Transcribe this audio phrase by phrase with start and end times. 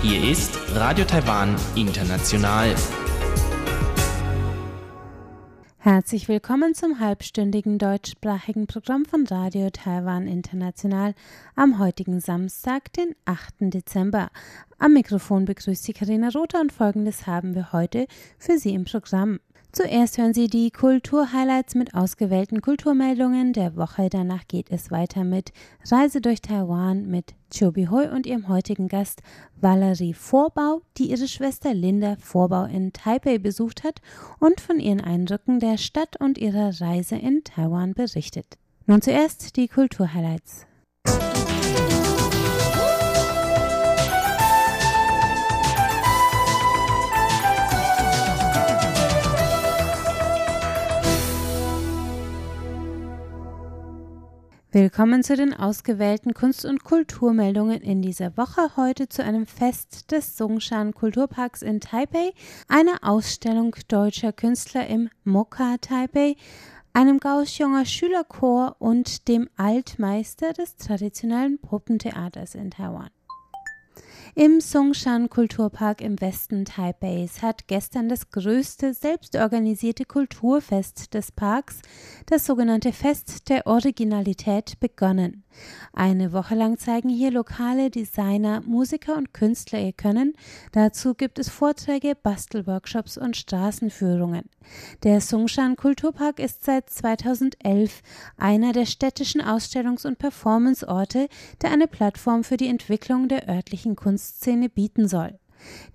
[0.00, 2.74] Hier ist Radio Taiwan International.
[5.76, 11.14] Herzlich willkommen zum halbstündigen deutschsprachigen Programm von Radio Taiwan International
[11.54, 13.56] am heutigen Samstag, den 8.
[13.60, 14.30] Dezember.
[14.78, 18.06] Am Mikrofon begrüßt Sie Karina Rother und folgendes haben wir heute
[18.38, 19.40] für Sie im Programm.
[19.74, 24.10] Zuerst hören Sie die Kulturhighlights mit ausgewählten Kulturmeldungen der Woche.
[24.10, 25.50] Danach geht es weiter mit
[25.90, 29.22] Reise durch Taiwan mit Chobi Hoi und ihrem heutigen Gast
[29.58, 34.02] Valerie Vorbau, die ihre Schwester Linda Vorbau in Taipei besucht hat
[34.40, 38.58] und von ihren Eindrücken der Stadt und ihrer Reise in Taiwan berichtet.
[38.84, 40.66] Nun zuerst die Kulturhighlights.
[54.74, 58.74] Willkommen zu den ausgewählten Kunst- und Kulturmeldungen in dieser Woche.
[58.74, 62.32] Heute zu einem Fest des Songshan Kulturparks in Taipei,
[62.68, 66.36] einer Ausstellung deutscher Künstler im Mokka Taipei,
[66.94, 73.10] einem Kaohsiunger Schülerchor und dem Altmeister des traditionellen Puppentheaters in Taiwan.
[74.34, 81.82] Im Songshan Kulturpark im Westen Taipeis hat gestern das größte selbstorganisierte Kulturfest des Parks,
[82.24, 85.44] das sogenannte Fest der Originalität, begonnen.
[85.92, 90.34] Eine Woche lang zeigen hier lokale Designer, Musiker und Künstler ihr Können.
[90.72, 94.48] Dazu gibt es Vorträge, Bastelworkshops und Straßenführungen.
[95.02, 98.02] Der Songshan Kulturpark ist seit 2011
[98.36, 101.28] einer der städtischen Ausstellungs- und Performanceorte,
[101.60, 105.38] der eine Plattform für die Entwicklung der örtlichen Kunstszene bieten soll.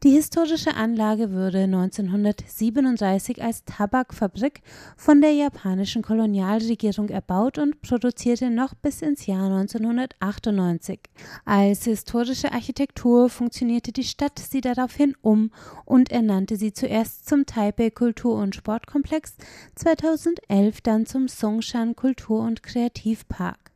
[0.03, 4.61] Die historische Anlage wurde 1937 als Tabakfabrik
[4.95, 10.99] von der japanischen Kolonialregierung erbaut und produzierte noch bis ins Jahr 1998.
[11.45, 15.52] Als historische Architektur funktionierte die Stadt sie daraufhin um
[15.86, 19.36] und ernannte sie zuerst zum Taipei Kultur- und Sportkomplex,
[19.75, 23.67] 2011 dann zum Songshan Kultur- und Kreativpark.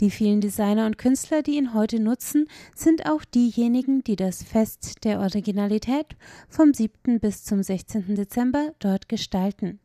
[0.00, 5.04] Die vielen Designer und Künstler, die ihn heute nutzen, sind auch diejenigen, die das Fest
[5.04, 6.16] der Originalität
[6.48, 7.20] vom 7.
[7.20, 8.14] bis zum 16.
[8.14, 9.80] Dezember dort gestalten.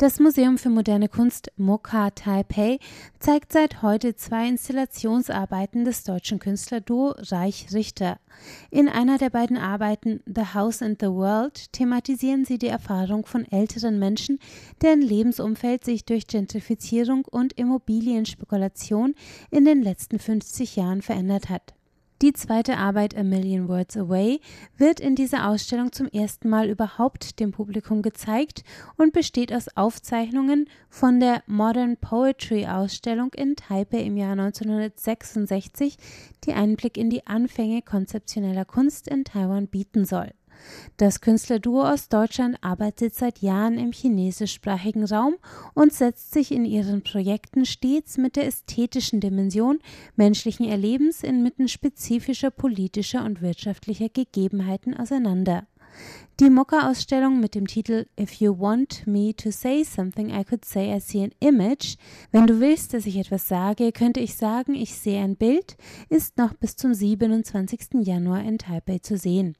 [0.00, 2.78] Das Museum für moderne Kunst Mokka Taipei
[3.18, 8.18] zeigt seit heute zwei Installationsarbeiten des deutschen Künstlerduo Reich Richter.
[8.70, 13.44] In einer der beiden Arbeiten The House and the World thematisieren sie die Erfahrung von
[13.44, 14.38] älteren Menschen,
[14.80, 19.14] deren Lebensumfeld sich durch Gentrifizierung und Immobilienspekulation
[19.50, 21.74] in den letzten 50 Jahren verändert hat.
[22.22, 24.40] Die zweite Arbeit A Million Words Away
[24.76, 28.62] wird in dieser Ausstellung zum ersten Mal überhaupt dem Publikum gezeigt
[28.98, 35.96] und besteht aus Aufzeichnungen von der Modern Poetry Ausstellung in Taipei im Jahr 1966,
[36.44, 40.30] die Einblick in die Anfänge konzeptioneller Kunst in Taiwan bieten soll.
[40.96, 45.36] Das Künstlerduo aus Deutschland arbeitet seit Jahren im chinesischsprachigen Raum
[45.74, 49.78] und setzt sich in ihren Projekten stets mit der ästhetischen Dimension
[50.16, 55.66] menschlichen Erlebens inmitten spezifischer politischer und wirtschaftlicher Gegebenheiten auseinander.
[56.38, 60.94] Die Mokka-Ausstellung mit dem Titel If you want me to say something, I could say
[60.94, 61.96] I see an image.
[62.32, 65.76] Wenn du willst, dass ich etwas sage, könnte ich sagen, ich sehe ein Bild,
[66.08, 68.06] ist noch bis zum 27.
[68.06, 69.54] Januar in Taipei zu sehen.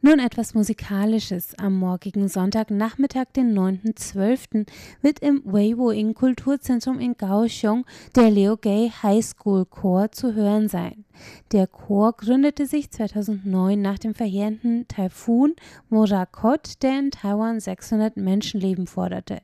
[0.00, 1.58] Nun etwas Musikalisches.
[1.58, 4.64] Am morgigen Sonntagnachmittag, den 9.12.,
[5.02, 11.04] wird im Weibo-Ing Kulturzentrum in Kaohsiung der Leo Gay High School Chor zu hören sein.
[11.52, 15.54] Der Chor gründete sich 2009 nach dem verheerenden Taifun
[15.88, 19.38] Morakot, der in Taiwan 600 Menschenleben forderte.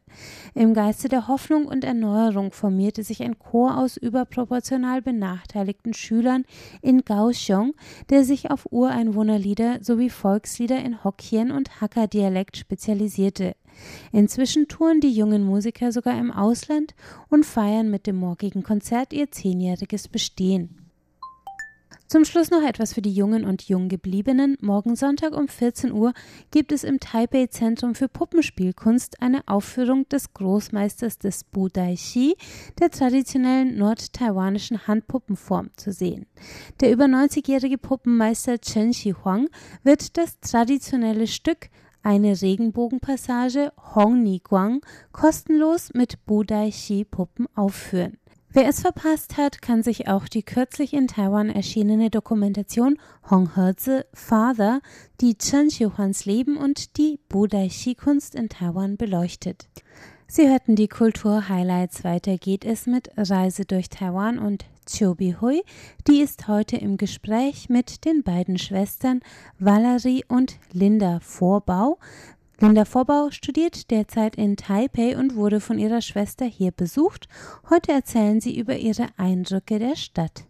[0.54, 6.44] Im Geiste der Hoffnung und Erneuerung formierte sich ein Chor aus überproportional benachteiligten Schülern
[6.82, 7.74] in Kaohsiung,
[8.10, 13.56] der sich auf Ureinwohnerlieder sowie Volkslieder in Hokkien und Hakka-Dialekt spezialisierte.
[14.12, 16.94] Inzwischen touren die jungen Musiker sogar im Ausland
[17.28, 20.83] und feiern mit dem morgigen Konzert ihr zehnjähriges Bestehen.
[22.06, 24.58] Zum Schluss noch etwas für die Jungen und Junggebliebenen.
[24.60, 26.12] Morgen Sonntag um 14 Uhr
[26.50, 32.36] gibt es im Taipei Zentrum für Puppenspielkunst eine Aufführung des Großmeisters des Budai-Shi,
[32.78, 36.26] der traditionellen nordtaiwanischen Handpuppenform, zu sehen.
[36.80, 39.48] Der über 90-jährige Puppenmeister Chen Shi-Huang
[39.82, 41.70] wird das traditionelle Stück
[42.02, 48.18] eine Regenbogenpassage Hong Ni Guang kostenlos mit Budai-Shi-Puppen aufführen.
[48.56, 54.06] Wer es verpasst hat, kann sich auch die kürzlich in Taiwan erschienene Dokumentation Hong Herze
[54.14, 54.80] Father,
[55.20, 59.68] die Chen Xiuhuans Leben und die Budai-Shi-Kunst in Taiwan beleuchtet.
[60.28, 62.04] Sie hörten die Kultur-Highlights.
[62.04, 65.62] Weiter geht es mit Reise durch Taiwan und Chobi Hui.
[66.06, 69.20] Die ist heute im Gespräch mit den beiden Schwestern
[69.58, 71.98] Valerie und Linda Vorbau.
[72.60, 77.28] Linda Vorbau studiert derzeit in Taipei und wurde von ihrer Schwester hier besucht.
[77.68, 80.44] Heute erzählen sie über ihre Eindrücke der Stadt.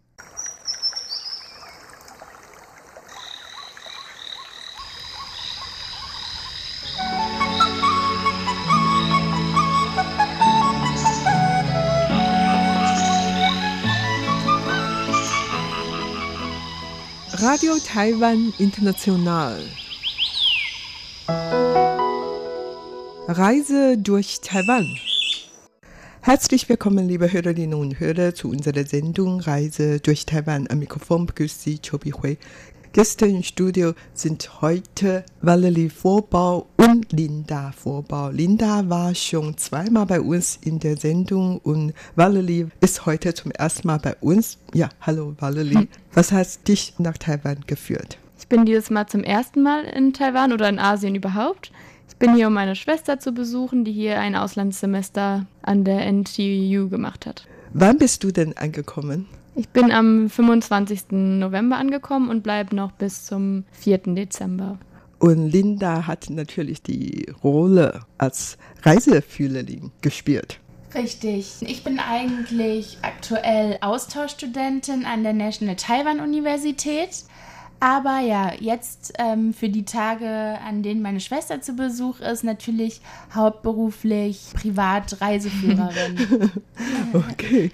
[17.41, 19.59] Radio Taiwan International.
[23.27, 24.87] Reise durch Taiwan.
[26.21, 30.67] Herzlich willkommen, liebe Hörerinnen und Hörer, zu unserer Sendung Reise durch Taiwan.
[30.71, 32.37] Am Mikrofon begrüßt Sie Chobi Hui.
[32.93, 38.29] Gäste im Studio sind heute Valerie Vorbau und Linda Vorbau.
[38.29, 43.89] Linda war schon zweimal bei uns in der Sendung und Valerie ist heute zum ersten
[43.89, 44.59] Mal bei uns.
[44.75, 45.75] Ja, hallo Valerie.
[45.77, 45.89] Hm.
[46.13, 48.19] Was hat dich nach Taiwan geführt?
[48.39, 51.73] Ich bin dieses Mal zum ersten Mal in Taiwan oder in Asien überhaupt.
[52.09, 56.89] Ich bin hier, um meine Schwester zu besuchen, die hier ein Auslandssemester an der NTU
[56.89, 57.47] gemacht hat.
[57.73, 59.27] Wann bist du denn angekommen?
[59.57, 61.11] Ich bin am 25.
[61.11, 63.99] November angekommen und bleibe noch bis zum 4.
[64.15, 64.79] Dezember.
[65.19, 70.61] Und Linda hat natürlich die Rolle als Reiseführerin gespielt.
[70.95, 71.57] Richtig.
[71.61, 77.25] Ich bin eigentlich aktuell Austauschstudentin an der National Taiwan Universität.
[77.85, 80.27] Aber ja, jetzt ähm, für die Tage,
[80.67, 83.03] an denen meine Schwester zu Besuch ist, natürlich
[83.35, 86.51] hauptberuflich Privatreiseführerin.
[87.13, 87.71] okay.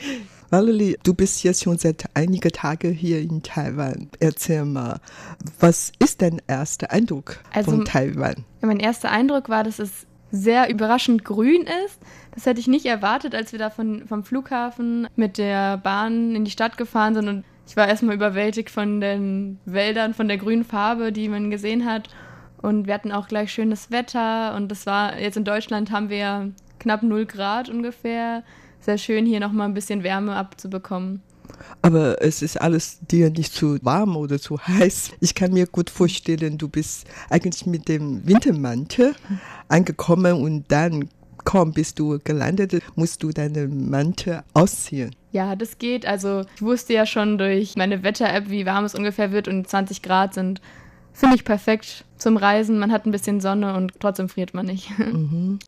[0.50, 4.08] Valerie, du bist jetzt schon seit einigen Tagen hier in Taiwan.
[4.18, 4.98] Erzähl mal,
[5.60, 8.44] was ist dein erster Eindruck also, von Taiwan?
[8.62, 12.00] Ja, mein erster Eindruck war, dass es sehr überraschend grün ist.
[12.34, 16.44] Das hätte ich nicht erwartet, als wir da von, vom Flughafen mit der Bahn in
[16.44, 17.28] die Stadt gefahren sind.
[17.28, 21.86] Und ich war erstmal überwältigt von den Wäldern, von der grünen Farbe, die man gesehen
[21.86, 22.08] hat.
[22.60, 24.56] Und wir hatten auch gleich schönes Wetter.
[24.56, 26.50] Und das war, jetzt in Deutschland haben wir
[26.80, 28.42] knapp 0 Grad ungefähr
[28.80, 31.22] sehr schön, hier nochmal ein bisschen Wärme abzubekommen.
[31.80, 35.12] Aber es ist alles dir nicht zu warm oder zu heiß.
[35.20, 39.14] Ich kann mir gut vorstellen, du bist eigentlich mit dem Wintermantel
[39.68, 41.08] angekommen und dann
[41.44, 45.14] kaum bist du gelandet, musst du deinen Mantel ausziehen.
[45.32, 46.06] Ja, das geht.
[46.06, 50.02] Also ich wusste ja schon durch meine Wetter-App, wie warm es ungefähr wird und 20
[50.02, 50.60] Grad sind.
[51.12, 52.78] Finde ich perfekt zum Reisen.
[52.78, 54.90] Man hat ein bisschen Sonne und trotzdem friert man nicht.
[54.98, 55.58] Mhm.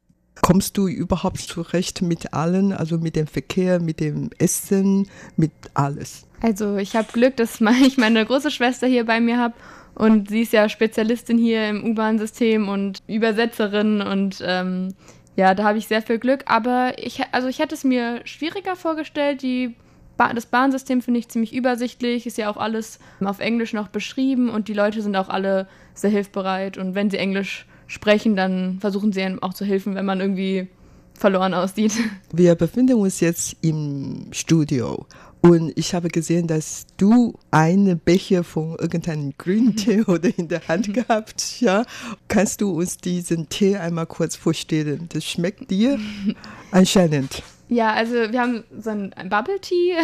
[0.41, 6.26] Kommst du überhaupt zurecht mit allen, also mit dem Verkehr, mit dem Essen, mit alles?
[6.41, 9.55] Also ich habe Glück, dass ich meine große Schwester hier bei mir habe
[9.94, 14.94] und sie ist ja Spezialistin hier im U-Bahn-System und Übersetzerin und ähm,
[15.37, 16.44] ja, da habe ich sehr viel Glück.
[16.46, 19.43] Aber ich, also ich hätte es mir schwieriger vorgestellt.
[19.43, 19.75] Die
[20.17, 24.50] ba das Bahnsystem finde ich ziemlich übersichtlich, ist ja auch alles auf Englisch noch beschrieben
[24.50, 29.12] und die Leute sind auch alle sehr hilfbereit und wenn sie Englisch sprechen, dann versuchen
[29.12, 30.69] sie einem auch zu helfen, wenn man irgendwie
[31.14, 31.93] verloren aussieht.
[32.32, 35.06] Wir befinden uns jetzt im Studio
[35.42, 40.66] und ich habe gesehen, dass du eine Becher von irgendeinem grünen Tee oder in der
[40.68, 41.84] Hand gehabt, ja.
[42.28, 45.08] Kannst du uns diesen Tee einmal kurz vorstellen?
[45.12, 45.98] Das schmeckt dir
[46.70, 47.42] anscheinend.
[47.68, 49.96] Ja, also wir haben so einen Bubble Tea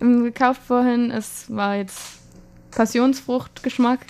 [0.00, 1.10] gekauft vorhin.
[1.10, 2.00] Es war jetzt
[2.70, 4.06] Passionsfruchtgeschmack.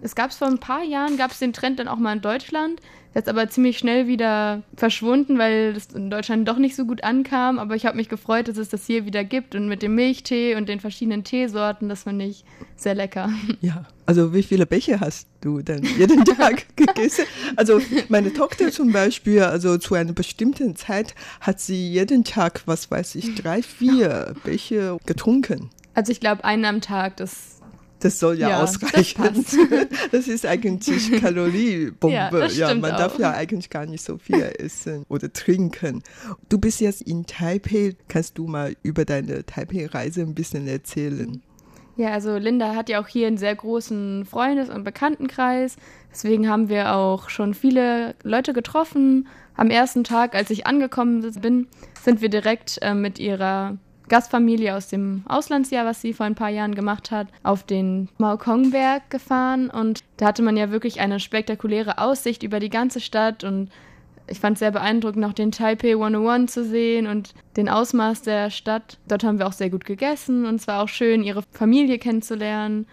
[0.00, 2.22] Es gab es vor ein paar Jahren, gab es den Trend dann auch mal in
[2.22, 2.80] Deutschland.
[3.14, 7.58] Jetzt aber ziemlich schnell wieder verschwunden, weil es in Deutschland doch nicht so gut ankam.
[7.58, 9.56] Aber ich habe mich gefreut, dass es das hier wieder gibt.
[9.56, 12.44] Und mit dem Milchtee und den verschiedenen Teesorten, das fand ich
[12.76, 13.30] sehr lecker.
[13.62, 17.24] Ja, also wie viele Becher hast du denn jeden Tag gegessen?
[17.56, 22.90] Also meine Tochter zum Beispiel, also zu einer bestimmten Zeit hat sie jeden Tag, was
[22.90, 25.70] weiß ich, drei, vier Becher getrunken.
[25.94, 27.59] Also ich glaube, einen am Tag, das
[28.00, 29.22] das soll ja, ja ausreichen.
[29.22, 29.56] Das,
[30.12, 32.14] das, ist eigentlich Kaloriebombe.
[32.14, 32.98] Ja, ja man auch.
[32.98, 36.02] darf ja eigentlich gar nicht so viel essen oder trinken.
[36.48, 37.96] Du bist jetzt in Taipei.
[38.08, 41.42] Kannst du mal über deine Taipei-Reise ein bisschen erzählen?
[41.96, 45.76] Ja, also Linda hat ja auch hier einen sehr großen Freundes- und Bekanntenkreis.
[46.10, 49.28] Deswegen haben wir auch schon viele Leute getroffen.
[49.54, 51.66] Am ersten Tag, als ich angekommen bin,
[52.02, 53.76] sind wir direkt äh, mit ihrer
[54.10, 59.08] Gastfamilie aus dem Auslandsjahr, was sie vor ein paar Jahren gemacht hat, auf den Maokongberg
[59.08, 63.70] gefahren und da hatte man ja wirklich eine spektakuläre Aussicht über die ganze Stadt und
[64.26, 68.50] ich fand es sehr beeindruckend, auch den Taipei 101 zu sehen und den Ausmaß der
[68.50, 68.98] Stadt.
[69.08, 72.86] Dort haben wir auch sehr gut gegessen und es war auch schön, ihre Familie kennenzulernen,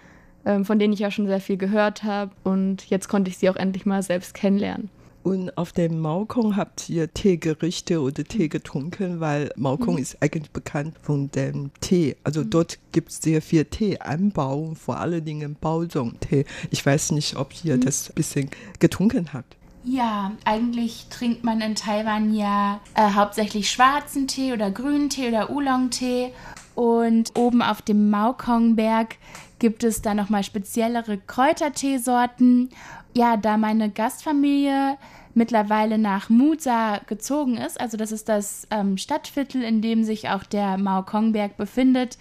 [0.46, 3.50] ähm, von denen ich ja schon sehr viel gehört habe und jetzt konnte ich sie
[3.50, 4.90] auch endlich mal selbst kennenlernen.
[5.28, 10.02] Und auf dem Maokong habt ihr Teegerichte oder Tee getrunken, weil Maokong mhm.
[10.02, 12.16] ist eigentlich bekannt von dem Tee.
[12.24, 12.50] Also mhm.
[12.50, 16.46] dort gibt es sehr viel Teeanbau, vor allen Dingen Baozong-Tee.
[16.72, 17.82] Ich weiß nicht, ob ihr mhm.
[17.82, 19.58] das ein bisschen getrunken habt.
[19.84, 25.50] Ja, eigentlich trinkt man in Taiwan ja äh, hauptsächlich schwarzen Tee oder grünen Tee oder
[25.50, 26.34] Oolong-Tee.
[26.76, 29.16] Und oben auf dem Maokong-Berg
[29.60, 32.70] gibt es da nochmal speziellere Kräuterteesorten.
[33.16, 34.98] Ja, da meine Gastfamilie
[35.34, 40.44] mittlerweile nach Musa gezogen ist, also das ist das ähm, Stadtviertel, in dem sich auch
[40.44, 42.18] der Maokongberg befindet,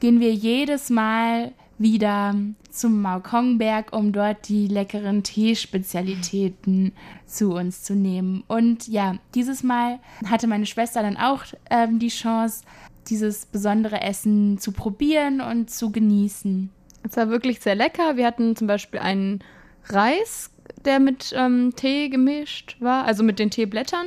[0.00, 2.34] gehen wir jedes Mal wieder
[2.70, 6.92] zum Maokongberg, um dort die leckeren Teespezialitäten
[7.26, 8.44] zu uns zu nehmen.
[8.48, 12.64] Und ja, dieses Mal hatte meine Schwester dann auch ähm, die Chance,
[13.08, 16.70] dieses besondere Essen zu probieren und zu genießen.
[17.02, 18.16] Es war wirklich sehr lecker.
[18.16, 19.40] Wir hatten zum Beispiel einen
[19.86, 20.52] Reis
[20.84, 24.06] der mit ähm, Tee gemischt war, also mit den Teeblättern.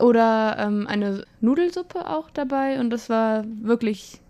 [0.00, 2.80] Oder ähm, eine Nudelsuppe auch dabei.
[2.80, 4.20] Und das war wirklich,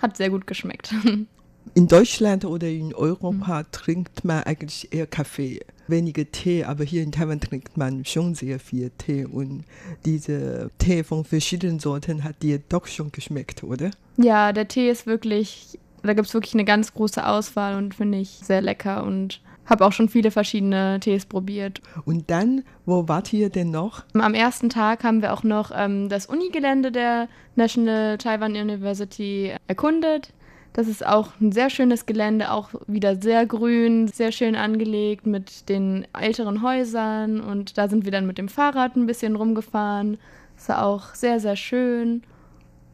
[0.00, 0.94] hat sehr gut geschmeckt.
[1.74, 3.66] In Deutschland oder in Europa mhm.
[3.72, 8.58] trinkt man eigentlich eher Kaffee, weniger Tee, aber hier in Taiwan trinkt man schon sehr
[8.58, 9.64] viel Tee und
[10.04, 13.90] diese Tee von verschiedenen Sorten hat dir doch schon geschmeckt, oder?
[14.16, 18.18] Ja, der Tee ist wirklich, da gibt es wirklich eine ganz große Auswahl und finde
[18.18, 21.80] ich sehr lecker und habe auch schon viele verschiedene Tees probiert.
[22.04, 24.04] Und dann, wo wart ihr denn noch?
[24.12, 30.32] Am ersten Tag haben wir auch noch ähm, das Unigelände der National Taiwan University erkundet.
[30.72, 35.68] Das ist auch ein sehr schönes Gelände, auch wieder sehr grün, sehr schön angelegt mit
[35.68, 37.40] den älteren Häusern.
[37.40, 40.18] Und da sind wir dann mit dem Fahrrad ein bisschen rumgefahren.
[40.56, 42.22] Das war auch sehr, sehr schön.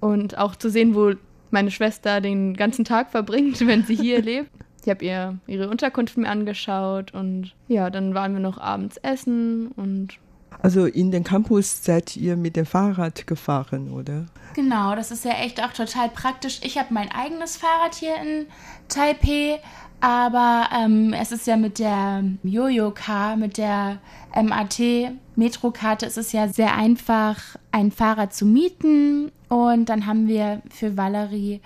[0.01, 1.13] Und auch zu sehen, wo
[1.51, 4.51] meine Schwester den ganzen Tag verbringt, wenn sie hier lebt.
[4.83, 9.69] Ich habe ihr ihre Unterkunft mir angeschaut und ja, dann waren wir noch abends essen
[9.77, 10.19] und
[10.61, 14.27] also in den Campus seid ihr mit dem Fahrrad gefahren, oder?
[14.55, 16.61] Genau, das ist ja echt auch total praktisch.
[16.63, 18.47] Ich habe mein eigenes Fahrrad hier in
[18.89, 19.61] Taipei,
[20.01, 23.99] aber ähm, es ist ja mit der Jojo-Car, mit der
[24.35, 29.33] MAT-Metrokarte, ist es ja sehr einfach, ein Fahrrad zu mieten.
[29.49, 31.61] Und dann haben wir für Valerie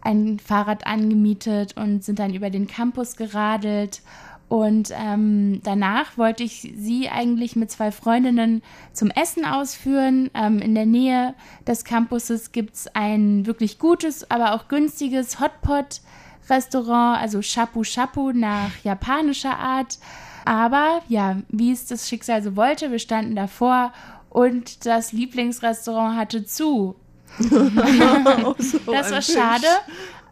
[0.00, 4.02] ein Fahrrad angemietet und sind dann über den Campus geradelt.
[4.48, 10.30] Und ähm, danach wollte ich sie eigentlich mit zwei Freundinnen zum Essen ausführen.
[10.34, 11.34] Ähm, in der Nähe
[11.66, 18.70] des Campuses gibt es ein wirklich gutes, aber auch günstiges Hotpot-Restaurant, also Shapu Shapu nach
[18.84, 19.98] japanischer Art.
[20.44, 23.92] Aber ja, wie es das Schicksal so wollte, wir standen davor
[24.28, 26.96] und das Lieblingsrestaurant hatte zu.
[27.38, 29.66] so das war schade.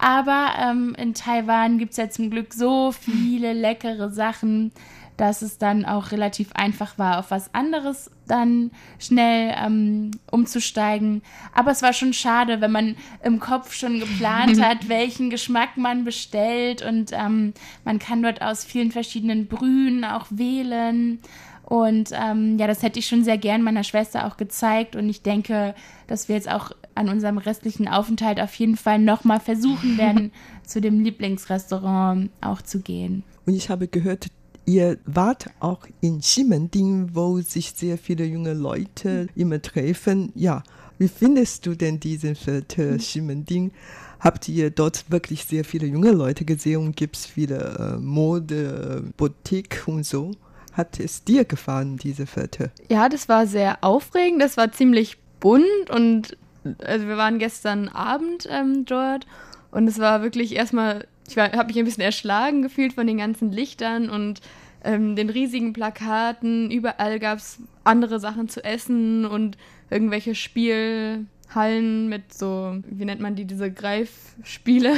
[0.03, 4.73] Aber ähm, in Taiwan gibt es ja zum Glück so viele leckere Sachen,
[5.17, 11.23] dass es dann auch relativ einfach war, auf was anderes dann schnell ähm, umzusteigen.
[11.55, 16.03] Aber es war schon schade, wenn man im Kopf schon geplant hat, welchen Geschmack man
[16.03, 16.83] bestellt.
[16.83, 17.55] Und ähm,
[17.85, 21.21] man kann dort aus vielen verschiedenen Brühen auch wählen.
[21.63, 24.97] Und ähm, ja, das hätte ich schon sehr gern meiner Schwester auch gezeigt.
[24.97, 25.77] Und ich denke,
[26.09, 30.33] dass wir jetzt auch an unserem restlichen Aufenthalt auf jeden Fall nochmal versuchen werden,
[30.67, 33.25] zu dem Lieblingsrestaurant auch zu gehen.
[33.47, 34.29] Und ich habe gehört,
[34.67, 40.33] ihr wart auch in Ximending, wo sich sehr viele junge Leute immer treffen.
[40.35, 40.63] Ja,
[40.99, 43.73] wie findest du denn diesen Viertel Ximending?
[44.21, 49.03] Habt ihr dort wirklich sehr viele junge Leute gesehen und gibt es viele äh, Mode,
[49.17, 50.31] Boutique und so?
[50.73, 52.71] Hat es dir gefallen, diese Viertel?
[52.89, 54.41] Ja, das war sehr aufregend.
[54.41, 56.37] Das war ziemlich bunt und
[56.85, 59.27] also wir waren gestern Abend ähm, dort
[59.71, 63.51] und es war wirklich erstmal, ich habe mich ein bisschen erschlagen gefühlt von den ganzen
[63.53, 64.41] Lichtern und
[64.85, 66.71] ähm, den riesigen Plakaten.
[66.71, 69.57] Überall gab es andere Sachen zu essen und
[69.91, 74.95] irgendwelche Spielhallen mit so, wie nennt man die, diese Greifspiele,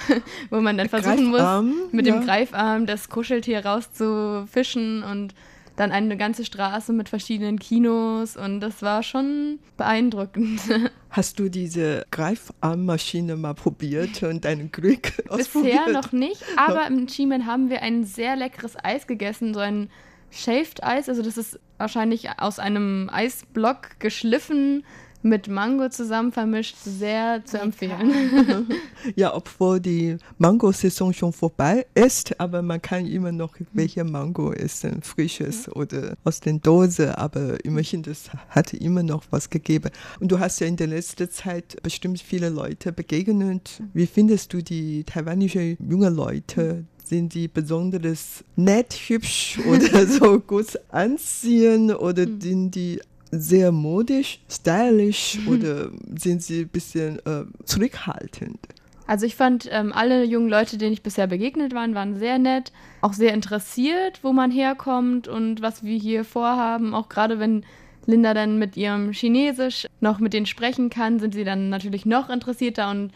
[0.50, 2.14] wo man dann versuchen Greifarm, muss, mit ja.
[2.14, 5.34] dem Greifarm das Kuscheltier rauszufischen und
[5.76, 10.60] dann eine ganze Straße mit verschiedenen Kinos und das war schon beeindruckend.
[11.10, 15.84] Hast du diese Greifarmmaschine mal probiert und dein Glück ausprobiert?
[15.86, 19.90] Bisher noch nicht, aber im Chimen haben wir ein sehr leckeres Eis gegessen, so ein
[20.30, 24.84] Shaved Eis, also das ist wahrscheinlich aus einem Eisblock geschliffen
[25.22, 28.66] mit Mango zusammen vermischt, sehr zu empfehlen.
[29.16, 35.02] ja, obwohl die Mango-Saison schon vorbei ist, aber man kann immer noch welche Mango essen,
[35.02, 39.90] frisches oder aus der Dose, aber immerhin, das hat immer noch was gegeben.
[40.20, 43.82] Und du hast ja in der letzten Zeit bestimmt viele Leute begegnet.
[43.92, 46.84] Wie findest du die taiwanische junge Leute?
[47.04, 52.40] Sind die besonders nett, hübsch oder so gut anziehen oder Hm.
[52.40, 58.58] sind die sehr modisch, stylisch oder sind sie ein bisschen äh, zurückhaltend?
[59.06, 62.72] Also ich fand, ähm, alle jungen Leute, denen ich bisher begegnet waren, waren sehr nett,
[63.02, 66.92] auch sehr interessiert, wo man herkommt und was wir hier vorhaben.
[66.92, 67.64] Auch gerade wenn
[68.06, 72.30] Linda dann mit ihrem Chinesisch noch mit denen sprechen kann, sind sie dann natürlich noch
[72.30, 73.12] interessierter und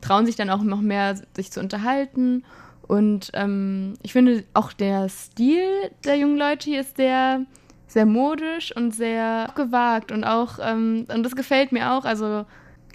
[0.00, 2.44] trauen sich dann auch noch mehr, sich zu unterhalten.
[2.86, 5.68] Und ähm, ich finde auch der Stil
[6.04, 7.44] der jungen Leute hier ist sehr,
[7.90, 12.46] sehr modisch und sehr gewagt und auch, ähm, und das gefällt mir auch, also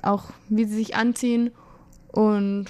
[0.01, 1.51] auch wie sie sich anziehen.
[2.13, 2.67] Und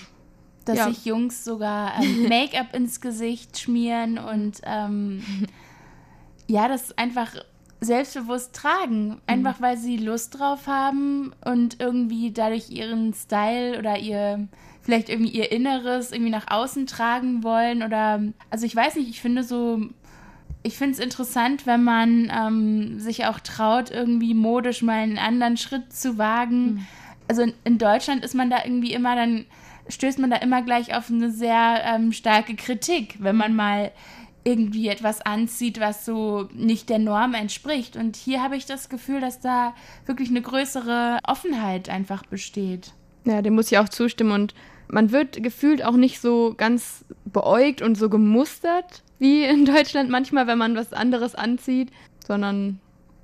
[0.65, 0.85] Dass Ja.
[0.85, 5.23] sich Jungs sogar ähm, Make-up ins Gesicht schmieren und ähm,
[6.47, 7.35] ja, das einfach
[7.81, 9.21] selbstbewusst tragen.
[9.27, 14.47] Einfach weil sie Lust drauf haben und irgendwie dadurch ihren Style oder ihr
[14.81, 19.21] vielleicht irgendwie ihr Inneres irgendwie nach außen tragen wollen oder also ich weiß nicht, ich
[19.21, 19.79] finde so
[20.65, 25.57] ich finde es interessant, wenn man ähm, sich auch traut, irgendwie modisch mal einen anderen
[25.57, 26.87] Schritt zu wagen.
[27.27, 29.45] Also in, in Deutschland ist man da irgendwie immer, dann
[29.87, 33.91] stößt man da immer gleich auf eine sehr ähm, starke Kritik, wenn man mal
[34.43, 37.95] irgendwie etwas anzieht, was so nicht der Norm entspricht.
[37.95, 39.75] Und hier habe ich das Gefühl, dass da
[40.07, 42.93] wirklich eine größere Offenheit einfach besteht.
[43.25, 44.31] Ja, dem muss ich auch zustimmen.
[44.31, 44.55] Und
[44.87, 50.47] man wird gefühlt auch nicht so ganz beäugt und so gemustert wie in Deutschland manchmal,
[50.47, 51.91] wenn man was anderes anzieht,
[52.25, 52.79] sondern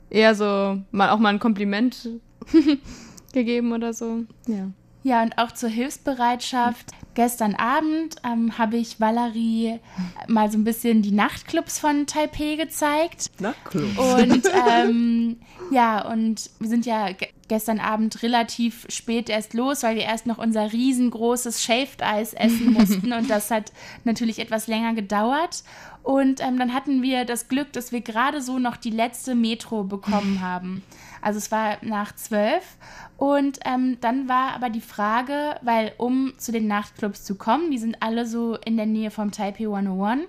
[0.09, 2.09] eher so mal auch mal ein Kompliment
[3.33, 4.25] gegeben oder so.
[4.47, 4.69] Ja.
[5.03, 6.91] Ja, und auch zur Hilfsbereitschaft.
[7.15, 9.79] Gestern Abend ähm, habe ich Valerie
[10.27, 13.31] mal so ein bisschen die Nachtclubs von Taipei gezeigt.
[13.39, 13.97] Na, Club.
[13.97, 15.37] Und ähm,
[15.71, 17.07] ja, und wir sind ja
[17.51, 22.71] gestern Abend relativ spät erst los, weil wir erst noch unser riesengroßes Shaved Eis essen
[22.79, 23.73] mussten und das hat
[24.05, 25.65] natürlich etwas länger gedauert.
[26.01, 29.83] Und ähm, dann hatten wir das Glück, dass wir gerade so noch die letzte Metro
[29.83, 30.81] bekommen haben.
[31.21, 32.77] Also es war nach zwölf.
[33.17, 37.77] Und ähm, dann war aber die Frage, weil um zu den Nachtclubs zu kommen, die
[37.77, 40.21] sind alle so in der Nähe vom Taipei 101,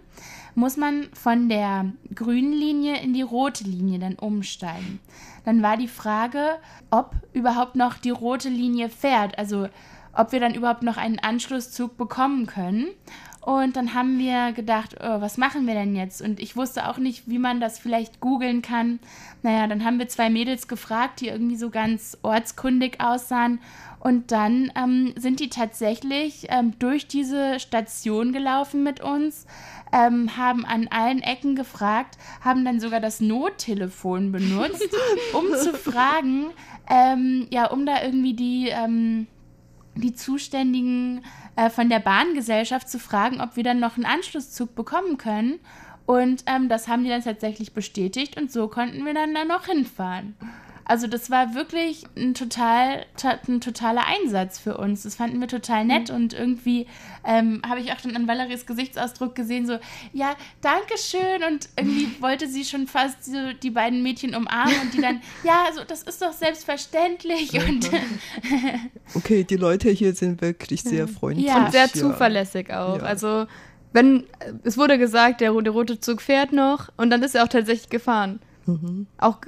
[0.54, 5.00] muss man von der grünen Linie in die rote Linie dann umsteigen.
[5.44, 6.58] Dann war die Frage,
[6.90, 9.68] ob überhaupt noch die rote Linie fährt, also
[10.12, 12.88] ob wir dann überhaupt noch einen Anschlusszug bekommen können.
[13.40, 16.22] Und dann haben wir gedacht, oh, was machen wir denn jetzt?
[16.22, 19.00] Und ich wusste auch nicht, wie man das vielleicht googeln kann.
[19.42, 23.58] Naja, dann haben wir zwei Mädels gefragt, die irgendwie so ganz ortskundig aussahen.
[24.02, 29.46] Und dann ähm, sind die tatsächlich ähm, durch diese Station gelaufen mit uns,
[29.92, 34.88] ähm, haben an allen Ecken gefragt, haben dann sogar das Nottelefon benutzt,
[35.32, 36.46] um zu fragen,
[36.90, 39.28] ähm, ja, um da irgendwie die, ähm,
[39.94, 41.22] die Zuständigen
[41.54, 45.60] äh, von der Bahngesellschaft zu fragen, ob wir dann noch einen Anschlusszug bekommen können.
[46.06, 49.66] Und ähm, das haben die dann tatsächlich bestätigt und so konnten wir dann da noch
[49.66, 50.34] hinfahren.
[50.84, 55.02] Also das war wirklich ein, total, ta- ein totaler Einsatz für uns.
[55.02, 56.86] Das fanden wir total nett und irgendwie
[57.24, 59.78] ähm, habe ich auch dann an Valeries Gesichtsausdruck gesehen, so,
[60.12, 64.94] ja, danke schön und irgendwie wollte sie schon fast so die beiden Mädchen umarmen und
[64.94, 67.90] die dann, ja, also das ist doch selbstverständlich und
[69.14, 71.46] Okay, die Leute hier sind wirklich sehr freundlich.
[71.46, 71.66] Ja.
[71.66, 71.92] Und sehr ja.
[71.92, 72.98] zuverlässig auch.
[72.98, 73.02] Ja.
[73.04, 73.46] Also,
[73.92, 74.24] wenn,
[74.64, 77.90] es wurde gesagt, der, der rote Zug fährt noch und dann ist er auch tatsächlich
[77.90, 78.40] gefahren.
[78.66, 79.06] Mhm.
[79.18, 79.38] Auch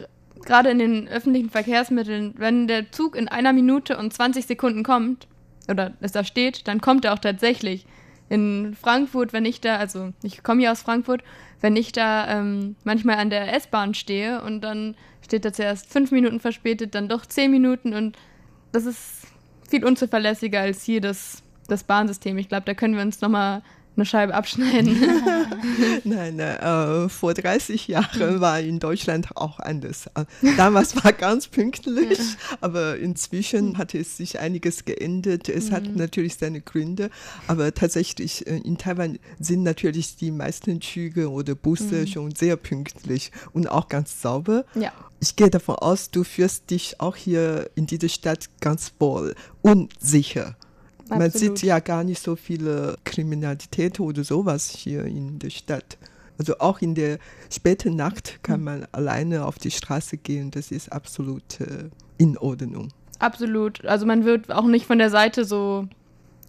[0.46, 5.26] gerade in den öffentlichen Verkehrsmitteln, wenn der Zug in einer Minute und 20 Sekunden kommt,
[5.68, 7.86] oder es da steht, dann kommt er auch tatsächlich.
[8.28, 11.22] In Frankfurt, wenn ich da, also ich komme hier aus Frankfurt,
[11.60, 16.10] wenn ich da ähm, manchmal an der S-Bahn stehe und dann steht da zuerst fünf
[16.10, 18.16] Minuten verspätet, dann doch zehn Minuten und
[18.72, 19.26] das ist
[19.68, 22.36] viel unzuverlässiger als hier das, das Bahnsystem.
[22.38, 23.62] Ich glaube, da können wir uns nochmal
[23.96, 24.98] eine Scheibe abschneiden.
[26.04, 30.06] Nein, nein äh, vor 30 Jahren war in Deutschland auch anders.
[30.14, 30.24] Äh,
[30.56, 32.18] Damals war ganz pünktlich,
[32.60, 35.48] aber inzwischen hat es sich einiges geändert.
[35.48, 37.10] Es hat natürlich seine Gründe,
[37.46, 43.30] aber tatsächlich äh, in Taiwan sind natürlich die meisten Züge oder Busse schon sehr pünktlich
[43.52, 44.64] und auch ganz sauber.
[44.74, 44.92] ja.
[45.20, 49.92] Ich gehe davon aus, du fühlst dich auch hier in dieser Stadt ganz wohl und
[49.98, 50.54] sicher.
[51.08, 51.58] Man Absolut.
[51.58, 55.98] sieht ja gar nicht so viele Kriminalität oder sowas hier in der Stadt.
[56.38, 57.18] Also auch in der
[57.50, 60.50] späten Nacht kann man alleine auf die Straße gehen.
[60.50, 62.88] Das ist absolut äh, in Ordnung.
[63.18, 63.84] Absolut.
[63.84, 65.86] Also man wird auch nicht von der Seite so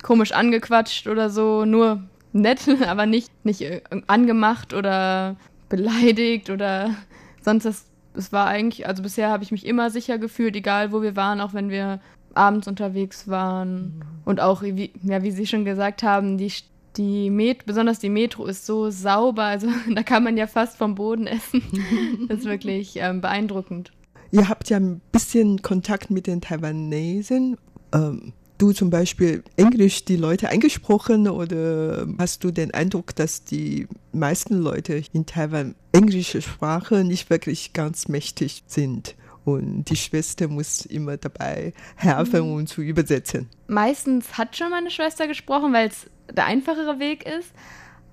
[0.01, 5.35] komisch angequatscht oder so, nur nett, aber nicht, nicht äh, angemacht oder
[5.69, 6.95] beleidigt oder
[7.41, 7.85] sonst was.
[8.17, 11.41] Es war eigentlich, also bisher habe ich mich immer sicher gefühlt, egal wo wir waren,
[11.41, 11.99] auch wenn wir
[12.35, 14.03] abends unterwegs waren.
[14.25, 16.51] Und auch, wie, ja, wie Sie schon gesagt haben, die,
[16.97, 20.95] die Met besonders die Metro ist so sauber, also da kann man ja fast vom
[20.95, 21.61] Boden essen.
[22.27, 23.91] das ist wirklich ähm, beeindruckend.
[24.31, 27.57] Ihr habt ja ein bisschen Kontakt mit den Taiwanesen.
[27.93, 33.87] Ähm, du zum Beispiel Englisch die Leute eingesprochen oder hast du den Eindruck, dass die
[34.11, 39.15] meisten Leute in Taiwan englische Sprache nicht wirklich ganz mächtig sind?
[39.45, 43.47] Und die Schwester muss immer dabei helfen und zu übersetzen.
[43.67, 47.53] Meistens hat schon meine Schwester gesprochen, weil es der einfachere Weg ist.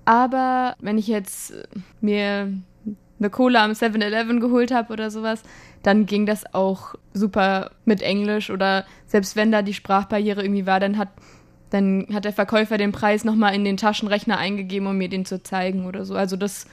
[0.05, 1.53] Aber wenn ich jetzt
[2.01, 2.53] mir
[3.19, 5.41] eine Cola am 7-Eleven geholt habe oder sowas,
[5.81, 10.79] dann ging das auch super mit Englisch oder selbst wenn da die Sprachbarriere irgendwie war,
[10.79, 11.09] dann hat,
[11.69, 15.41] dann hat der Verkäufer den Preis nochmal in den Taschenrechner eingegeben, um mir den zu
[15.41, 16.15] zeigen oder so.
[16.15, 16.67] Also das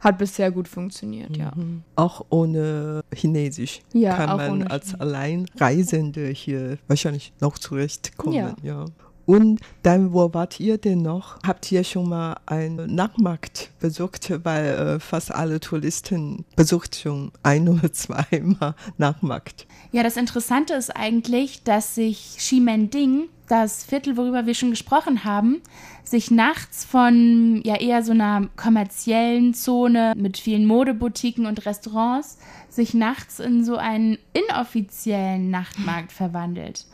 [0.00, 1.52] hat bisher gut funktioniert, ja.
[1.54, 1.82] Mhm.
[1.96, 5.00] Auch ohne Chinesisch Ja, kann man als Chinesisch.
[5.00, 8.34] Alleinreisende hier wahrscheinlich noch zurechtkommen.
[8.34, 8.54] Ja.
[8.62, 8.84] Ja.
[9.28, 11.38] Und dann, wo wart ihr denn noch?
[11.46, 14.32] Habt ihr schon mal einen Nachmarkt besucht?
[14.42, 19.66] Weil äh, fast alle Touristen besucht schon ein oder zweimal Nachmarkt.
[19.92, 25.60] Ja, das Interessante ist eigentlich, dass sich Ximending, das Viertel, worüber wir schon gesprochen haben,
[26.04, 32.38] sich nachts von ja eher so einer kommerziellen Zone mit vielen Modeboutiquen und Restaurants
[32.70, 36.86] sich nachts in so einen inoffiziellen Nachtmarkt verwandelt.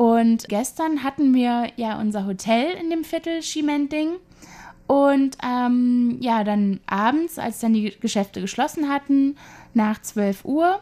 [0.00, 4.12] Und gestern hatten wir ja unser Hotel in dem Viertel Ximending.
[4.86, 9.36] Und ähm, ja, dann abends, als dann die Geschäfte geschlossen hatten,
[9.74, 10.80] nach 12 Uhr,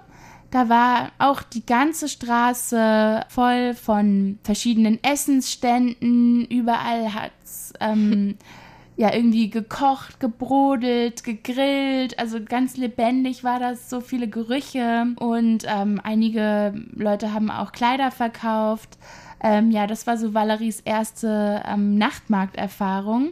[0.53, 6.45] da war auch die ganze Straße voll von verschiedenen Essensständen.
[6.45, 8.37] Überall hat's ähm,
[8.99, 12.19] ja irgendwie gekocht, gebrodelt, gegrillt.
[12.19, 15.07] Also ganz lebendig war das, so viele Gerüche.
[15.21, 18.99] Und ähm, einige Leute haben auch Kleider verkauft.
[19.41, 23.31] Ähm, ja, das war so Valeries erste ähm, Nachtmarkterfahrung.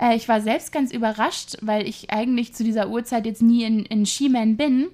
[0.00, 3.84] Äh, ich war selbst ganz überrascht, weil ich eigentlich zu dieser Uhrzeit jetzt nie in,
[3.84, 4.86] in Ximen bin.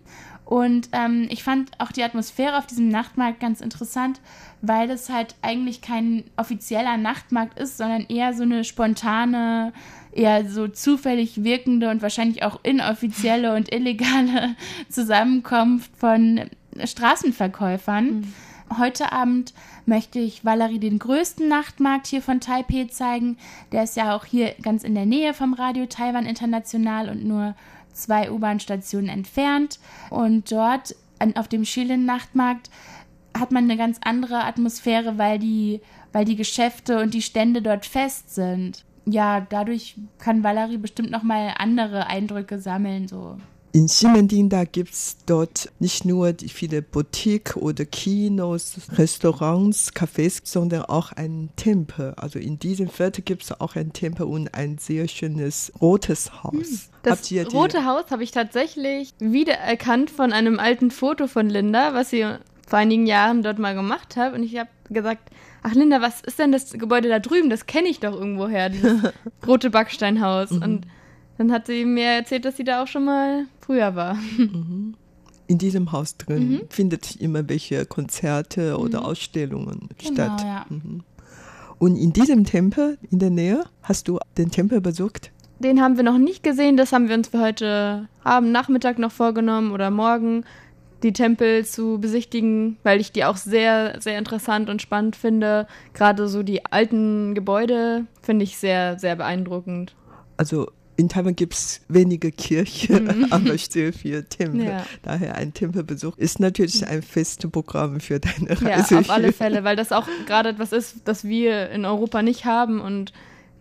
[0.45, 4.21] Und ähm, ich fand auch die Atmosphäre auf diesem Nachtmarkt ganz interessant,
[4.63, 9.73] weil es halt eigentlich kein offizieller Nachtmarkt ist, sondern eher so eine spontane,
[10.13, 14.57] eher so zufällig wirkende und wahrscheinlich auch inoffizielle und illegale
[14.89, 16.43] Zusammenkunft von
[16.83, 18.33] Straßenverkäufern.
[18.79, 19.53] Heute Abend
[19.85, 23.37] möchte ich Valerie den größten Nachtmarkt hier von Taipei zeigen.
[23.73, 27.57] Der ist ja auch hier ganz in der Nähe vom Radio Taiwan International und nur
[27.93, 29.81] zwei U-Bahn-Stationen entfernt.
[30.11, 32.71] Und dort an, auf dem Schilin-Nachtmarkt
[33.37, 35.81] hat man eine ganz andere Atmosphäre, weil die,
[36.13, 38.85] weil die Geschäfte und die Stände dort fest sind.
[39.11, 43.37] Ja, dadurch kann Valerie bestimmt nochmal andere Eindrücke sammeln, so.
[43.73, 50.41] In Ximending, da gibt es dort nicht nur die viele Boutique oder Kinos, Restaurants, Cafés,
[50.43, 52.15] sondern auch einen Tempel.
[52.17, 56.91] Also in diesem Viertel gibt es auch einen Tempel und ein sehr schönes rotes Haus.
[57.05, 61.95] Das ihr die- Rote Haus habe ich tatsächlich wiedererkannt von einem alten Foto von Linda,
[61.95, 62.27] was sie
[62.67, 64.35] vor einigen Jahren dort mal gemacht hat.
[64.35, 65.31] Und ich habe gesagt,
[65.63, 67.51] ach Linda, was ist denn das Gebäude da drüben?
[67.51, 69.01] Das kenne ich doch irgendwoher, dieses
[69.47, 70.51] rote Backsteinhaus.
[70.53, 70.87] Und
[71.39, 74.17] dann hat sie mir erzählt, dass sie da auch schon mal früher war.
[75.47, 76.61] in diesem Haus drin Mhm.
[76.69, 80.43] findet immer welche Konzerte oder Ausstellungen Genau, statt.
[80.43, 80.67] ja.
[80.69, 81.03] Mhm.
[81.79, 85.33] Und in diesem Tempel in der Nähe hast du den Tempel besucht?
[85.61, 89.13] Den haben wir noch nicht gesehen, das haben wir uns für heute Abend, Nachmittag noch
[89.13, 90.45] vorgenommen oder morgen,
[91.03, 95.67] die Tempel zu besichtigen, weil ich die auch sehr, sehr interessant und spannend finde.
[95.95, 99.95] Gerade so die alten Gebäude finde ich sehr, sehr beeindruckend.
[100.37, 104.61] Also in Taiwan gibt es wenige Kirchen, aber sehr viele Tempel.
[104.61, 104.67] Mhm.
[104.69, 104.87] Ja.
[105.03, 108.99] Daher ein Tempelbesuch ist natürlich ein festes Programm für deine Ja, Reise.
[108.99, 109.33] auf alle.
[109.33, 113.13] Fälle, weil das auch gerade etwas ist, das wir in Europa nicht haben und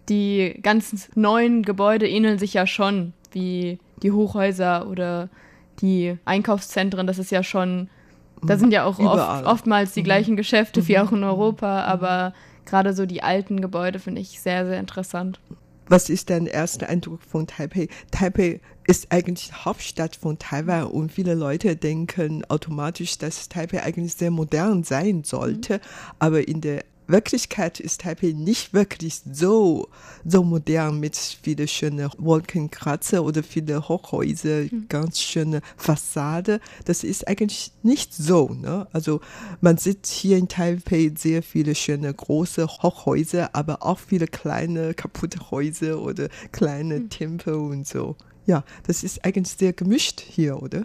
[0.09, 5.29] die ganz neuen Gebäude ähneln sich ja schon, wie die Hochhäuser oder
[5.81, 7.07] die Einkaufszentren.
[7.07, 7.89] Das ist ja schon,
[8.43, 12.33] da sind ja auch oft, oftmals die gleichen Geschäfte wie auch in Europa, aber
[12.65, 15.39] gerade so die alten Gebäude finde ich sehr, sehr interessant.
[15.87, 17.87] Was ist dein erster Eindruck von Taipei?
[18.11, 24.29] Taipei ist eigentlich Hauptstadt von Taiwan und viele Leute denken automatisch, dass Taipei eigentlich sehr
[24.29, 25.81] modern sein sollte,
[26.19, 29.89] aber in der Wirklichkeit ist Taipei nicht wirklich so,
[30.23, 36.59] so modern mit viele schöne Wolkenkratzer oder viele Hochhäuser, ganz schöne Fassade.
[36.85, 38.49] Das ist eigentlich nicht so.
[38.49, 38.87] Ne?
[38.93, 39.21] Also
[39.59, 45.51] man sieht hier in Taipei sehr viele schöne große Hochhäuser, aber auch viele kleine kaputte
[45.51, 48.15] Häuser oder kleine Tempel und so.
[48.45, 50.83] Ja, das ist eigentlich sehr gemischt hier, oder?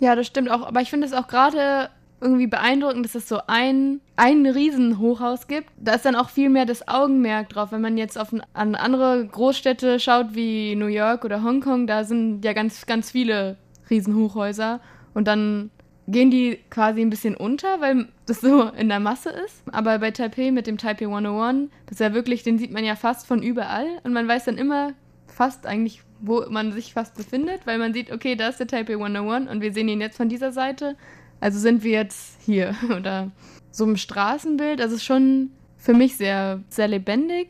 [0.00, 0.66] Ja, das stimmt auch.
[0.66, 5.68] Aber ich finde es auch gerade irgendwie beeindruckend, dass es so ein, ein Riesenhochhaus gibt.
[5.78, 7.72] Da ist dann auch viel mehr das Augenmerk drauf.
[7.72, 12.44] Wenn man jetzt auf an andere Großstädte schaut, wie New York oder Hongkong, da sind
[12.44, 13.56] ja ganz, ganz viele
[13.88, 14.80] Riesenhochhäuser.
[15.14, 15.70] Und dann
[16.08, 19.62] gehen die quasi ein bisschen unter, weil das so in der Masse ist.
[19.72, 22.96] Aber bei Taipei mit dem Taipei 101, das ist ja wirklich, den sieht man ja
[22.96, 23.86] fast von überall.
[24.04, 24.92] Und man weiß dann immer
[25.26, 28.94] fast eigentlich, wo man sich fast befindet, weil man sieht, okay, da ist der Taipei
[28.94, 30.96] 101 und wir sehen ihn jetzt von dieser Seite.
[31.40, 33.30] Also sind wir jetzt hier oder
[33.70, 34.80] so im Straßenbild.
[34.80, 37.48] Also es ist schon für mich sehr, sehr lebendig.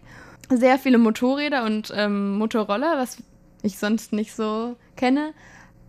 [0.48, 3.18] Sehr viele Motorräder und ähm, Motorroller, was
[3.62, 5.32] ich sonst nicht so kenne.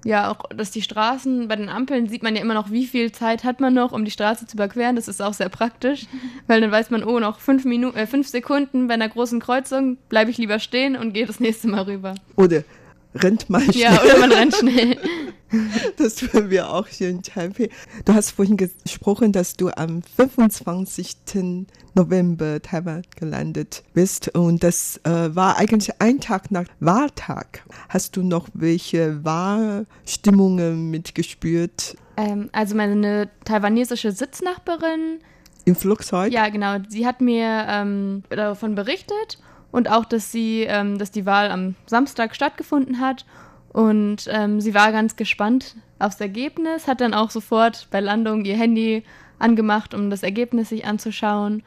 [0.04, 3.12] Ja, auch, dass die Straßen, bei den Ampeln sieht man ja immer noch, wie viel
[3.12, 4.96] Zeit hat man noch, um die Straße zu überqueren.
[4.96, 6.08] Das ist auch sehr praktisch,
[6.48, 9.98] weil dann weiß man, oh, noch fünf, Minuten, äh, fünf Sekunden bei einer großen Kreuzung
[10.10, 12.16] bleibe ich lieber stehen und gehe das nächste Mal rüber.
[12.36, 12.64] Oder
[13.15, 13.78] rennt mal schnell.
[13.78, 14.97] Ja, oder man rennt schnell.
[15.97, 17.69] Das tun wir auch hier in Taipei.
[18.06, 21.17] Du hast vorhin gesprochen, dass du am 25.
[21.93, 27.65] November Taiwan gelandet bist und das äh, war eigentlich ein Tag nach Wahltag.
[27.89, 31.97] Hast du noch welche Wahlstimmungen mitgespürt?
[32.15, 35.19] Ähm, also meine taiwanesische Sitznachbarin.
[35.65, 36.32] Im Flugzeug?
[36.32, 36.78] Ja, genau.
[36.88, 39.38] Sie hat mir ähm, davon berichtet
[39.71, 43.25] und auch, dass sie, ähm, dass die Wahl am Samstag stattgefunden hat.
[43.73, 48.57] Und ähm, sie war ganz gespannt aufs Ergebnis, hat dann auch sofort bei Landung ihr
[48.57, 49.03] Handy
[49.39, 51.63] angemacht, um das Ergebnis sich anzuschauen.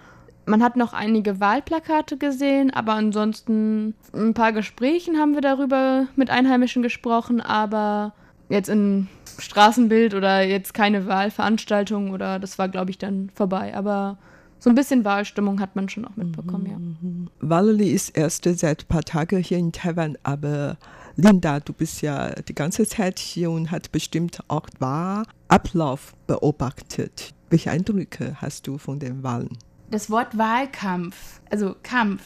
[0.46, 6.28] Man hat noch einige Wahlplakate gesehen, aber ansonsten ein paar Gesprächen haben wir darüber mit
[6.28, 8.12] Einheimischen gesprochen, aber
[8.50, 13.74] jetzt in Straßenbild oder jetzt keine Wahlveranstaltung oder das war, glaube ich, dann vorbei.
[13.74, 14.18] Aber
[14.64, 16.78] so ein bisschen Wahlstimmung hat man schon auch mitbekommen, ja.
[16.78, 17.28] Mhm.
[17.38, 20.78] Valerie ist erst seit ein paar Tagen hier in Taiwan, aber
[21.16, 27.34] Linda, du bist ja die ganze Zeit hier und hat bestimmt auch Wahlablauf beobachtet.
[27.50, 29.58] Welche Eindrücke hast du von den Wahlen?
[29.90, 32.22] Das Wort Wahlkampf, also Kampf,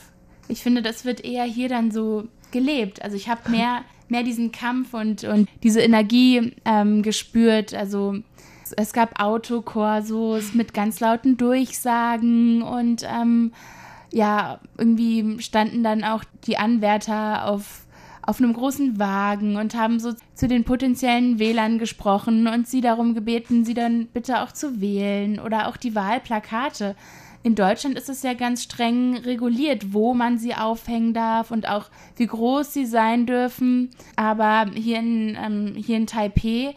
[0.47, 3.03] ich finde, das wird eher hier dann so gelebt.
[3.03, 7.75] Also ich habe mehr, mehr diesen Kampf und, und diese Energie ähm, gespürt.
[7.75, 8.15] Also
[8.77, 13.53] es gab Autokorsos mit ganz lauten Durchsagen und ähm,
[14.13, 17.87] ja, irgendwie standen dann auch die Anwärter auf,
[18.23, 23.15] auf einem großen Wagen und haben so zu den potenziellen Wählern gesprochen und sie darum
[23.15, 26.97] gebeten, sie dann bitte auch zu wählen oder auch die Wahlplakate.
[27.45, 31.87] In Deutschland ist es ja ganz streng reguliert, wo man sie aufhängen darf und auch
[32.17, 33.91] wie groß sie sein dürfen.
[34.17, 36.75] Aber hier in, ähm, hier in Taipei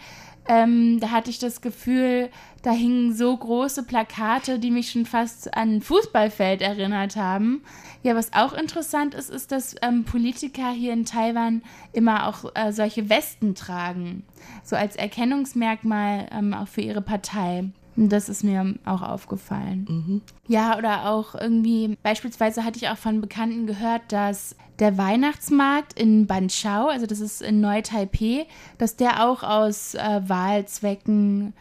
[0.48, 2.30] ähm, da hatte ich das Gefühl,
[2.64, 7.64] da hingen so große Plakate, die mich schon fast an ein Fußballfeld erinnert haben.
[8.04, 11.62] Ja, was auch interessant ist, ist, dass ähm, Politiker hier in Taiwan
[11.94, 14.24] immer auch äh, solche Westen tragen.
[14.64, 17.66] So als Erkennungsmerkmal ähm, auch für ihre Partei.
[18.10, 19.86] Das ist mir auch aufgefallen.
[19.90, 20.22] Mhm.
[20.48, 26.26] Ja, oder auch irgendwie, beispielsweise hatte ich auch von Bekannten gehört, dass der Weihnachtsmarkt in
[26.26, 31.54] Banchao, also das ist in Neu-Taipei, dass der auch aus äh, Wahlzwecken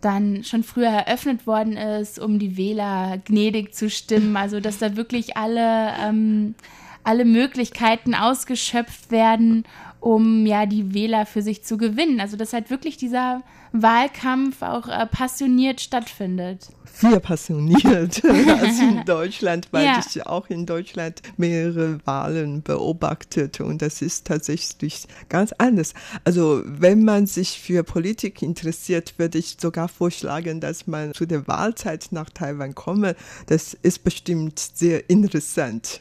[0.00, 4.36] dann schon früher eröffnet worden ist, um die Wähler gnädig zu stimmen.
[4.36, 6.54] Also dass da wirklich alle, ähm,
[7.02, 9.64] alle Möglichkeiten ausgeschöpft werden,
[10.08, 12.18] um ja die Wähler für sich zu gewinnen.
[12.18, 13.42] Also dass halt wirklich dieser
[13.72, 16.70] Wahlkampf auch äh, passioniert stattfindet.
[16.86, 20.00] Viel passioniert als in Deutschland, weil ja.
[20.00, 25.92] ich auch in Deutschland mehrere Wahlen beobachtet und das ist tatsächlich ganz anders.
[26.24, 31.46] Also wenn man sich für Politik interessiert, würde ich sogar vorschlagen, dass man zu der
[31.46, 33.14] Wahlzeit nach Taiwan komme.
[33.46, 36.00] Das ist bestimmt sehr interessant.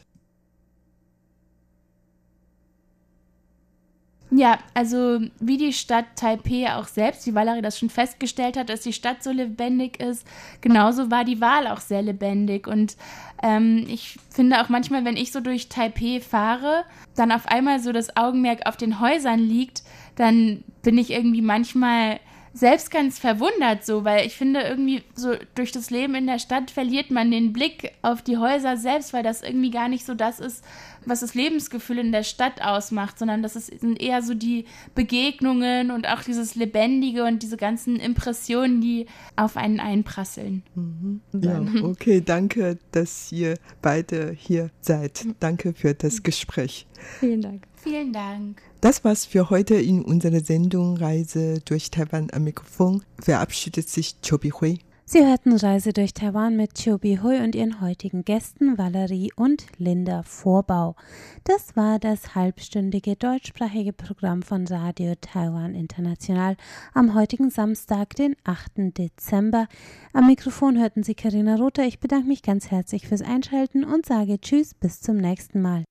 [4.29, 8.81] Ja, also wie die Stadt Taipei auch selbst, wie Valerie das schon festgestellt hat, dass
[8.81, 10.27] die Stadt so lebendig ist,
[10.59, 12.67] genauso war die Wahl auch sehr lebendig.
[12.67, 12.97] Und
[13.41, 16.83] ähm, ich finde auch manchmal, wenn ich so durch Taipei fahre,
[17.15, 19.83] dann auf einmal so das Augenmerk auf den Häusern liegt,
[20.15, 22.19] dann bin ich irgendwie manchmal
[22.57, 26.71] selbst ganz verwundert so, weil ich finde irgendwie so durch das Leben in der Stadt
[26.71, 30.39] verliert man den Blick auf die Häuser selbst, weil das irgendwie gar nicht so das
[30.39, 30.63] ist,
[31.05, 34.65] was das Lebensgefühl in der Stadt ausmacht, sondern das ist, sind eher so die
[34.95, 40.63] Begegnungen und auch dieses Lebendige und diese ganzen Impressionen, die auf einen einprasseln.
[40.73, 41.21] Mhm.
[41.33, 45.27] Ja, okay, danke, dass ihr beide hier seid.
[45.39, 46.87] Danke für das Gespräch.
[47.19, 47.67] Vielen Dank.
[47.75, 48.61] Vielen Dank.
[48.81, 53.03] Das war's für heute in unserer Sendung Reise durch Taiwan am Mikrofon.
[53.19, 54.79] Verabschiedet sich Chobi Hui.
[55.09, 60.21] Sie hörten Reise durch Taiwan mit Chobi Hui und ihren heutigen Gästen Valerie und Linda
[60.21, 60.95] Vorbau.
[61.43, 66.55] Das war das halbstündige deutschsprachige Programm von Radio Taiwan International
[66.93, 68.97] am heutigen Samstag, den 8.
[68.97, 69.67] Dezember.
[70.13, 71.85] Am Mikrofon hörten Sie Karina Rother.
[71.87, 75.83] Ich bedanke mich ganz herzlich fürs Einschalten und sage Tschüss, bis zum nächsten Mal.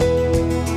[0.00, 0.73] Música